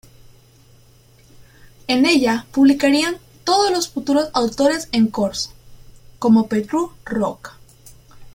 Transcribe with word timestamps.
En 1.87 2.07
ella 2.07 2.47
publicarían 2.51 3.19
todos 3.43 3.69
los 3.71 3.87
futuros 3.87 4.29
autores 4.33 4.89
en 4.93 5.05
corso, 5.09 5.51
como 6.17 6.47
Petru 6.47 6.91
Rocca. 7.05 7.55